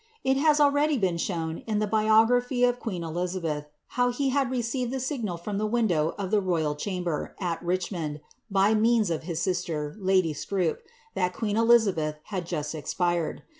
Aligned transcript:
It 0.23 0.35
has 0.37 0.59
already 0.59 0.97
been 0.97 1.19
shown, 1.19 1.59
in 1.67 1.77
the 1.77 1.85
biography 1.85 2.63
of 2.63 2.79
queen 2.79 3.03
Elizabeth^ 3.03 3.67
how 3.89 4.09
he 4.11 4.29
had 4.29 4.49
received 4.49 4.89
the 4.91 4.99
signal 4.99 5.37
from 5.37 5.59
the 5.59 5.67
window 5.67 6.15
of 6.17 6.31
the 6.31 6.41
royal 6.41 6.73
chamber, 6.73 7.35
at 7.39 7.63
Richmond, 7.63 8.19
by 8.49 8.73
means 8.73 9.11
of 9.11 9.21
his 9.29 9.39
sister, 9.43 9.95
lady 9.99 10.33
Scrope, 10.33 10.79
that 11.13 11.33
queen 11.35 11.55
Elizabeth 11.55 12.15
had 12.23 12.47
just 12.47 12.73
expired. 12.73 13.43